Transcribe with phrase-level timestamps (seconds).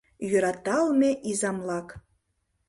[0.29, 1.87] Йӧраталме изамлак!